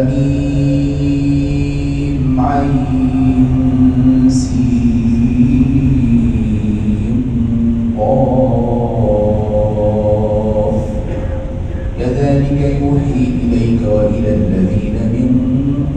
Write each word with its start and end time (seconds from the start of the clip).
حميم 0.00 1.60
عين 2.40 4.26
سين 4.28 4.80
كذلك 11.98 12.60
يوحي 12.82 13.24
إليك 13.42 13.80
وإلى 13.88 14.30
الذين 14.34 14.96
من 15.14 15.28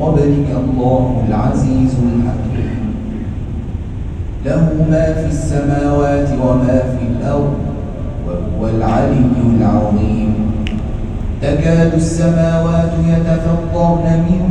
قبلك 0.01 0.47
الله 0.63 1.03
العزيز 1.27 1.93
الحكيم. 2.03 2.83
له 4.45 4.63
ما 4.91 5.05
في 5.13 5.27
السماوات 5.27 6.29
وما 6.43 6.77
في 6.91 6.92
تكاد 11.43 11.91
السماوات 11.93 12.91
يتفطرن 13.07 14.05
من 14.29 14.43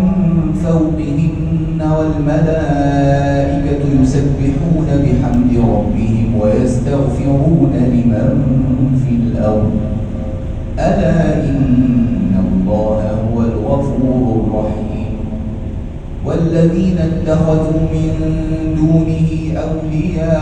فوقهن 0.65 1.81
والملائكة 1.99 3.83
يسبحون 4.03 4.89
بحمد 5.03 5.53
ربهم 5.57 6.29
ويستغفرون 6.41 7.73
لمن 7.75 8.29
في 9.03 9.13
الأرض. 9.15 9.73
ألا 10.79 11.17
إن 11.49 12.33
الله 12.45 13.01
هو 13.35 13.37
الغفور 13.41 14.27
الرحيم. 14.45 15.13
والذين 16.27 16.99
اتخذوا 16.99 17.83
من 17.93 18.13
دونه 18.77 19.29
أولياء 19.67 20.39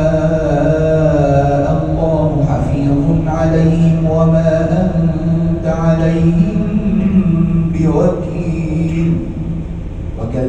الله 1.82 2.28
حفيظ 2.50 3.06
عليهم 3.26 3.98
وما 4.10 4.50
أنت 4.70 4.79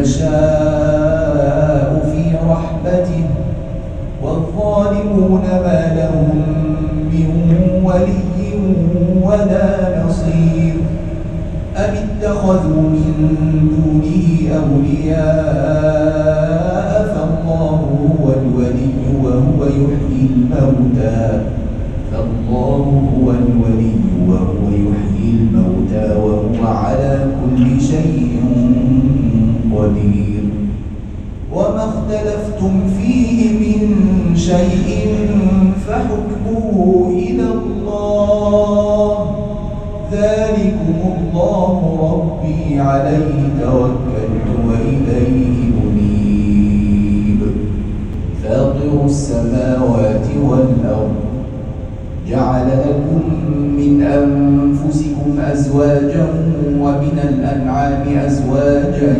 يشاء 0.00 1.88
في 2.10 2.22
رحمته 2.50 3.24
والظالمون 4.22 5.44
ما 5.64 5.80
لهم 5.96 6.30
من 7.12 7.28
ولي 7.84 8.52
ولا 9.22 9.66
نصير. 10.04 10.74
أم 11.76 11.92
اتخذوا 12.04 12.82
من 12.94 13.14
دونه 13.72 14.26
أولياء؟ 14.60 15.31
توكلت 43.62 44.46
وإليه 44.68 45.56
منيب. 45.78 47.40
فاطر 48.42 49.06
السماوات 49.06 50.26
والأرض 50.42 51.14
جعل 52.28 52.66
لكم 52.66 53.22
من 53.76 54.02
أنفسكم 54.02 55.40
أزواجا 55.40 56.26
ومن 56.80 57.18
الأنعام 57.28 58.04
أزواجا 58.26 59.16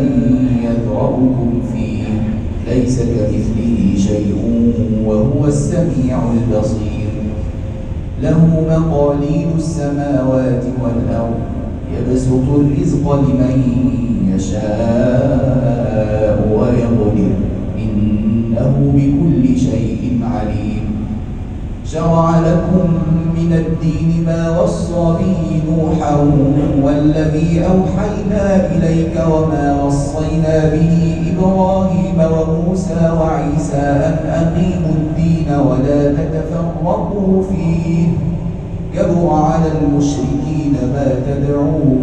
يذرأكم 0.63 1.49
فيه. 1.73 2.03
ليس 2.67 2.99
كمثله 2.99 3.95
شيء 3.97 4.35
وهو 5.05 5.47
السميع 5.47 6.17
البصير. 6.33 7.09
له 8.23 8.39
مقاليد 8.69 9.47
السماوات 9.57 10.63
والأرض 10.83 11.39
يبسط 11.93 12.45
الرزق 12.49 13.05
لمن 13.15 13.61
يشاء 14.43 16.37
ويقدر. 16.53 17.31
إنه 17.79 18.93
بكل 18.95 19.59
شيء 19.59 20.19
عليم. 20.23 20.83
شرع 21.85 22.39
لكم 22.39 22.89
من 23.37 23.53
الدين 23.53 24.23
ما 24.25 24.61
وصى 24.61 25.05
به 25.19 25.61
نوحا 25.71 26.15
والذي 26.83 27.61
أوحينا 27.65 28.43
إليك 28.71 29.15
وما 29.31 29.83
وصينا 29.83 30.69
به 30.73 31.15
إبراهيم 31.33 32.17
وموسى 32.19 33.11
وعيسى 33.19 33.81
أن 33.81 34.15
أقيموا 34.29 34.95
الدين 34.95 35.47
ولا 35.49 36.13
تتفرقوا 36.13 37.43
فيه. 37.43 38.07
كبر 38.95 39.29
على 39.33 39.71
المشركين 39.81 40.73
ما 40.93 41.07
إليه 41.27 42.02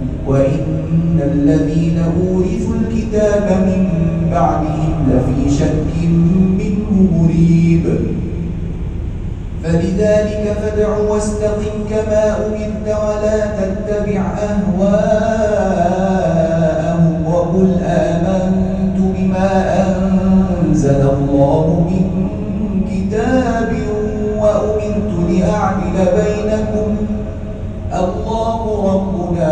وإن 0.27 1.19
الذين 1.33 1.97
أورثوا 1.99 2.75
الكتاب 2.81 3.45
من 3.67 3.81
بعدهم 4.31 4.93
لفي 5.09 5.39
شك 5.57 5.93
منه 6.59 6.89
مريب. 7.17 7.85
فلذلك 9.63 10.43
فادع 10.61 10.97
واستقم 10.97 11.75
كما 11.89 12.23
أمرت 12.45 12.87
ولا 12.87 13.37
تتبع 13.45 14.21
أهواءهم 15.11 17.03
وقل 17.27 17.69
آمنت 17.85 18.97
بما 19.17 19.51
أنزل 19.85 21.01
الله 21.01 21.65
من 21.89 22.05
كتاب 22.91 23.71
وأمرت 24.41 25.11
لأعدل 25.29 25.97
بينكم. 26.17 26.89
الله 27.93 28.61
ربنا 28.93 29.51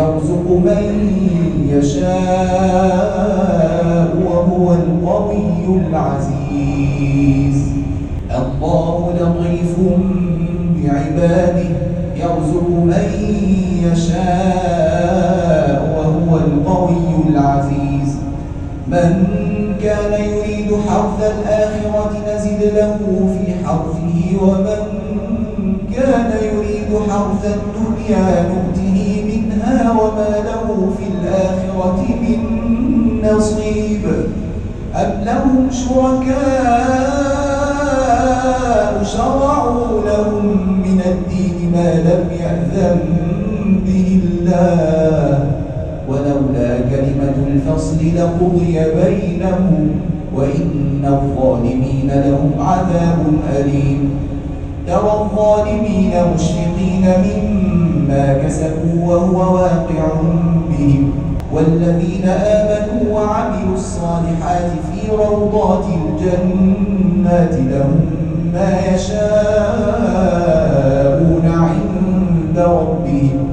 يرزق 0.00 0.46
من 0.48 0.84
يشاء 1.68 3.10
وهو 4.26 4.72
القوي 4.72 5.64
العزيز. 5.88 7.58
الله 8.30 8.96
لطيف 9.20 9.74
بعباده. 10.76 11.70
يرزق 12.16 12.68
من 12.68 13.08
يشاء 13.92 15.78
وهو 15.96 16.30
القوي 16.36 17.08
العزيز. 17.28 18.10
من 18.88 19.10
كان 19.82 20.12
يريد 20.24 20.70
حرث 20.88 21.20
الآخرة 21.34 22.12
نزد 22.28 22.62
له 22.62 22.98
في 23.32 23.44
حرثه 23.64 24.18
ومن 24.42 24.82
كان 25.96 26.30
يريد 26.42 26.90
حرث 27.10 27.42
الدنيا 27.44 28.24
نؤته 28.48 29.19
وما 29.90 30.32
له 30.44 30.66
في 30.98 31.04
الآخرة 31.14 32.00
من 32.22 32.40
نصيب. 33.24 34.04
أم 34.94 35.10
لهم 35.24 35.68
شركاء 35.70 37.30
شرعوا 39.04 40.00
لهم 40.06 40.46
من 40.82 41.00
الدين 41.06 41.72
ما 41.74 41.88
لم 41.94 42.22
يأذن 42.40 42.98
به 43.86 44.20
الله. 44.24 45.46
ولولا 46.08 46.70
كلمة 46.90 47.36
الفصل 47.46 48.00
لقضي 48.16 48.74
بينهم 49.04 49.90
وإن 50.34 51.02
الظالمين 51.04 52.08
لهم 52.08 52.50
عذاب 52.58 53.20
أليم. 53.56 54.10
ترى 54.86 55.12
الظالمين 55.20 56.12
مشفقين 56.34 57.04
مما 57.24 57.89
كسبوا 58.44 58.98
وهو 59.06 59.38
واقع 59.54 60.04
بهم. 60.68 61.12
والذين 61.54 62.28
آمنوا 62.28 63.02
وعملوا 63.14 63.74
الصالحات 63.74 64.70
في 64.92 65.00
روضات 65.10 65.84
الجنات 65.84 67.54
لهم 67.54 68.00
ما 68.54 68.70
يشاءون 68.94 69.36
عند 71.46 72.58
ربهم. 72.58 73.48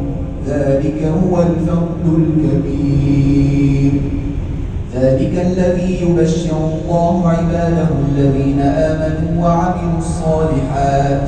ذلك 0.48 1.00
هو 1.24 1.42
الفضل 1.42 2.24
الكبير. 2.24 3.92
ذلك 4.95 5.33
الذي 5.45 5.92
يبشر 6.01 6.57
الله 6.57 7.30
عباده 7.30 7.89
الذين 8.09 8.59
آمنوا 8.59 9.31
وعملوا 9.44 9.98
الصالحات. 9.98 11.27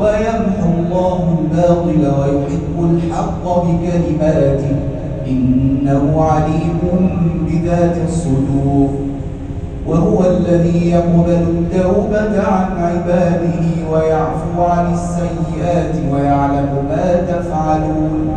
ويمحو 0.00 0.70
الله 0.78 1.38
الباطل 1.38 2.02
ويحب 2.18 2.76
الحق 2.94 3.44
بكلماته. 3.44 4.76
إنه 5.26 6.22
عليم 6.22 6.78
بذات 7.46 7.96
الصدور. 8.08 8.88
وهو 9.86 10.24
الذي 10.30 10.90
يقبل 10.90 11.32
التوبة 11.32 12.42
عن 12.42 12.68
عباده 12.78 13.62
ويعفو 13.92 14.62
عن 14.62 14.92
السيئات 14.92 15.94
ويعلم 16.12 16.68
ما 16.88 17.14
تفعلون. 17.28 18.28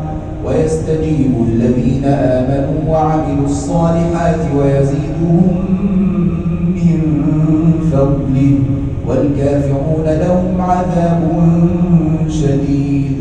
ويستجيب 0.48 1.32
الذين 1.48 2.06
آمنوا 2.06 2.80
وعملوا 2.90 3.46
الصالحات 3.46 4.40
ويزيدهم 4.58 5.56
من 6.76 7.02
فضله. 7.92 8.60
والكافرون 9.08 10.06
لهم 10.06 10.62
عذاب 10.62 11.22
شديد. 12.30 13.18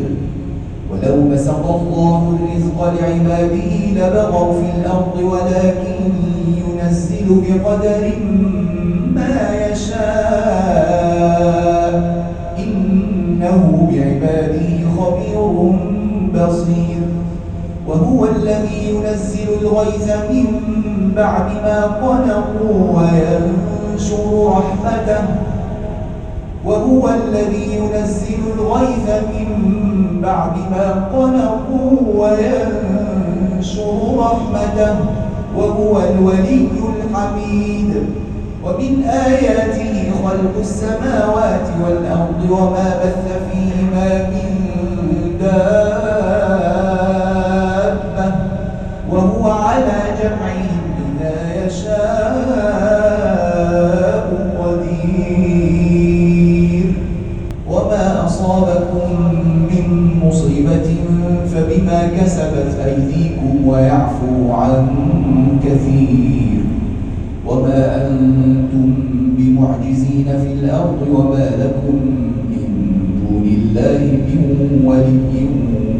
ولو 0.91 1.29
بسط 1.33 1.65
الله 1.65 2.19
الرزق 2.39 2.79
لعباده 3.01 3.71
لبغوا 3.95 4.53
في 4.53 4.67
الأرض 4.81 5.15
ولكن 5.21 5.99
ينزل 6.57 7.27
بقدر 7.41 8.03
ما 9.15 9.35
يشاء. 9.71 11.13
إنه 12.59 13.61
بعباده 13.91 14.71
خبير 14.97 15.41
بصير. 16.35 17.03
وهو 17.87 18.25
الذي 18.25 18.79
ينزل 18.89 19.47
الغيث 19.61 20.07
من 20.31 20.47
بعد 21.15 21.47
ما 21.63 21.79
قنقوا 21.85 22.77
وينشر 22.97 24.23
رحمته. 24.47 25.23
وهو 26.65 27.09
الذي 27.09 27.65
ينزل 27.75 28.41
الغيث 28.55 29.07
من 29.33 29.47
بعد 30.21 30.55
ما 30.71 30.87
قنقوا 31.13 31.91
وينشر 32.17 33.97
رحمته 34.17 34.95
وهو 35.57 35.93
الولي 36.09 36.67
الحميد. 37.13 37.91
ومن 38.65 39.03
آياته 39.03 40.11
خلق 40.23 40.55
السماوات 40.59 41.67
والأرض 41.83 42.41
وما 42.49 42.87
بث 43.03 43.25
فيهما 43.51 44.09
من 44.29 44.49
دابة. 45.39 45.82
في 70.41 70.53
الأرض 70.53 71.07
وما 71.13 71.49
لكم 71.59 71.95
من 72.49 72.67
دون 73.21 73.45
الله 73.45 73.99
من 74.27 74.41
ولي 74.85 75.47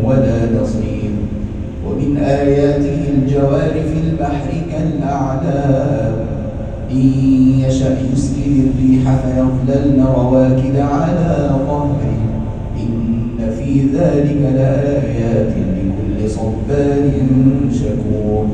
ولا 0.03 0.61
نصير. 0.61 1.11
ومن 1.87 2.17
آياته 2.17 3.01
الجوار 3.13 3.71
في 3.71 4.09
البحر 4.09 4.49
كالأعلام. 4.71 6.13
إن 6.91 7.09
يشأ 7.67 7.97
يسكن 8.13 8.69
الريح 8.69 9.15
فيظللن 9.15 10.05
رواكد 10.15 10.75
على 10.77 11.49
ظهره. 11.67 12.17
إن 12.79 13.49
في 13.59 13.81
ذلك 13.81 14.37
لآيات 14.55 15.53
لكل 15.57 16.29
صبار 16.29 17.11
شكور. 17.71 18.45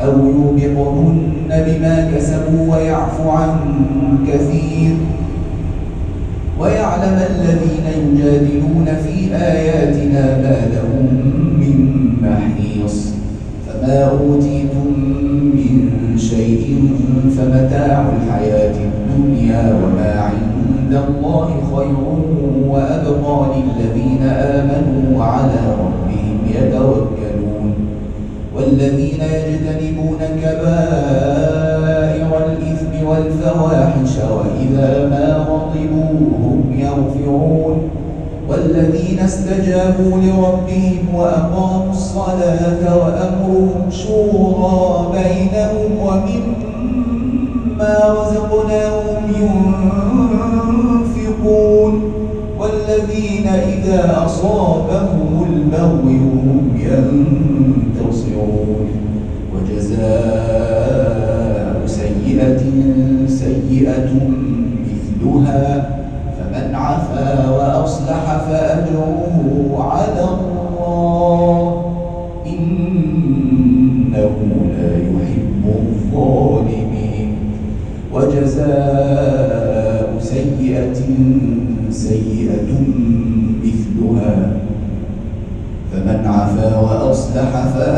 أو 0.00 0.12
يوبقهن 0.26 1.37
بما 1.48 2.10
كسبوا 2.14 2.76
ويعفو 2.76 3.30
عن 3.30 3.50
كثير. 4.28 4.94
ويعلم 6.60 7.18
الذين 7.30 7.86
يجادلون 7.98 8.86
في 9.04 9.34
آياتنا 9.34 10.22
ما 10.42 10.56
لهم 10.74 11.06
من 11.60 11.76
محيص. 12.22 12.96
فما 13.66 14.04
أوتيتم 14.04 14.88
من 15.54 15.74
شيء 16.18 16.64
فمتاع 17.36 18.06
الحياة 18.16 18.76
الدنيا 18.88 19.62
وما 19.74 20.12
عند 20.20 20.92
الله 21.08 21.48
خير 21.76 21.96
وأبقى 22.68 23.38
للذين 23.56 24.22
آمنوا 24.28 25.18
وعلى 25.18 25.60
ربهم 25.80 26.38
يتوكلون. 26.54 27.74
والذين 28.56 29.20
يجتنبون 29.20 30.18
كبائر 30.42 31.17
استجابوا 39.28 40.18
لربهم 40.18 41.14
وأقاموا 41.14 41.90
الصلاة 41.90 42.96
وأمرهم 42.96 43.90
شورى 43.90 45.12
بينهم 45.12 45.98
ومما 46.02 47.94
رزقناهم 48.08 49.32
ينفقون 51.16 52.12
والذين 52.58 53.46
إذا 53.46 54.22
أصابهم 54.24 55.46
البغي 55.50 56.16
هم 56.16 56.70
ينتصرون 56.76 58.88
وجزاء 59.54 60.98
سيئة 61.86 62.62
سيئة 63.26 64.10
مثلها 64.88 65.97
فمن 66.68 66.74
عفا 66.74 67.50
وأصلح 67.50 68.24
فأجره 68.48 69.76
على 69.78 70.24
الله. 70.24 71.58
إنه 72.46 74.30
لا 74.78 74.90
يحب 74.96 75.64
الظالمين. 75.64 77.30
وجزاء 78.12 80.08
سيئة 80.20 81.00
سيئة 81.90 82.70
مثلها. 83.64 84.36
فمن 85.92 86.20
عفا 86.26 86.70
وأصلح 86.78 87.50
فأجره 87.74 87.97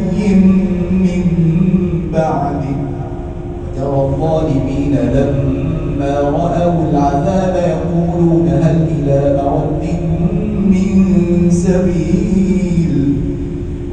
الظالمين 4.21 4.95
لما 4.95 6.19
رأوا 6.19 6.91
العذاب 6.91 7.55
يقولون 7.55 8.47
هل 8.61 8.87
إلى 8.99 9.41
مرد 9.43 9.83
من 10.65 11.49
سبيل؟ 11.51 13.15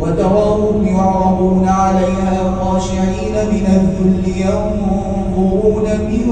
وتراهم 0.00 0.86
يعرضون 0.86 1.68
عليها 1.68 2.54
خاشعين 2.60 3.34
من 3.52 3.66
الذل 3.66 4.28
ينظرون 4.40 5.84
من 6.08 6.26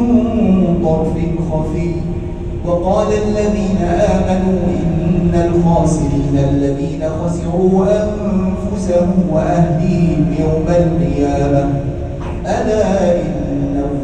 طرف 0.85 1.15
خفي. 1.51 1.91
وقال 2.67 3.07
الذين 3.07 3.79
آمنوا 3.89 4.59
إن 4.69 5.33
الخاسرين 5.35 6.39
الذين 6.51 7.09
خسروا 7.25 7.87
أنفسهم 7.87 9.15
وأهليهم 9.33 10.35
يوم 10.41 10.67
القيامة 10.69 11.69
ألا 12.47 13.13
إن 13.21 13.46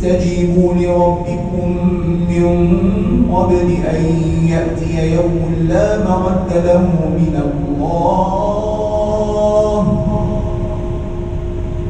استجيبوا 0.00 0.74
لربكم 0.74 1.76
من 2.28 2.46
قبل 3.32 3.68
أن 3.90 4.04
يأتي 4.48 5.14
يوم 5.14 5.54
لا 5.68 5.98
مرد 5.98 6.52
له 6.64 6.84
من 7.18 7.34
الله. 7.46 8.22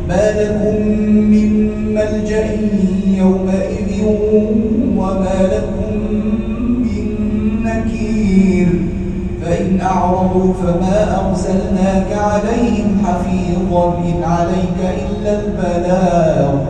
ما 0.09 0.31
لكم 0.41 0.77
من 1.31 1.51
ملجأ 1.95 2.47
يومئذ 3.07 4.05
وما 4.97 5.39
لكم 5.53 5.93
من 6.83 7.05
نكير. 7.65 8.69
فإن 9.43 9.81
أعرضوا 9.81 10.53
فما 10.53 11.29
أرسلناك 11.29 12.11
عليهم 12.13 12.99
حفيظا 13.05 13.85
إن 13.99 14.23
عليك 14.25 14.79
إلا 14.81 15.41
البلاغ. 15.41 16.70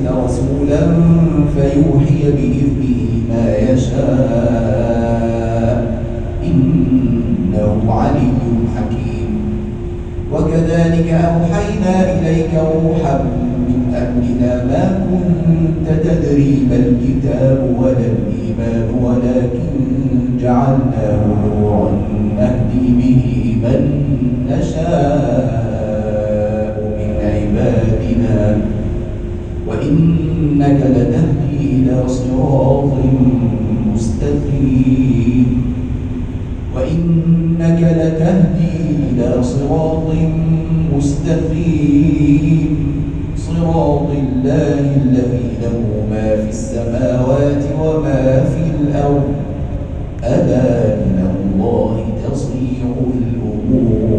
يرسل 0.00 0.24
رسولا 0.24 0.80
فيوحي 1.54 2.20
بإذنه 2.32 3.00
ما 3.28 3.44
يشاء 3.56 4.00
إنه 6.44 7.72
علي 7.88 8.32
حكيم. 8.76 9.30
وكذلك 10.32 11.08
أوحينا 11.08 11.94
إليك 12.12 12.50
روحا 12.54 13.14
من 13.68 13.80
أمرنا 13.94 14.52
ما 14.64 14.84
كنت 15.10 15.86
تدري 16.04 16.52
ما 16.70 16.76
الكتاب 16.76 17.58
ولا 17.78 18.06
الإيمان 18.14 18.86
ولكن 19.02 19.74
جعلناه 20.42 21.22
نورا 21.44 21.90
نهدي 22.36 22.86
به 22.98 23.22
من 23.62 23.80
نشاء 24.50 25.90
من 26.98 27.10
عبادنا. 27.24 28.69
وإنك 29.90 30.80
لتهدي 30.86 31.58
إلى 31.72 32.08
صراط 32.08 32.92
مستقيم. 33.94 35.48
وإنك 36.76 37.80
لتهدي 37.80 38.76
إلى 39.10 39.42
صراط 39.42 40.08
مستقيم. 40.96 42.76
صراط 43.36 44.08
الله 44.10 44.78
الذي 45.02 45.48
له 45.62 45.78
ما 46.10 46.26
في 46.36 46.48
السماوات 46.48 47.64
وما 47.82 48.44
في 48.44 48.62
الأرض. 48.80 49.28
ألا 50.24 50.96
من 50.96 51.18
الله 51.34 51.94
تصير 52.30 52.92
الأمور. 53.18 54.10